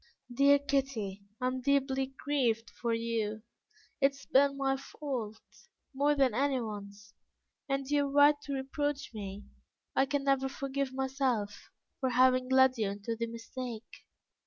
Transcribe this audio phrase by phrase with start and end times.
[0.33, 3.43] Dear Kitty, I am deeply grieved for you:
[4.01, 5.39] it has been my fault,
[5.93, 7.13] more than anyone's,
[7.69, 9.45] and you are right to reproach me;
[9.95, 11.69] I can never forgive myself
[11.99, 14.07] for having led you into the mistake."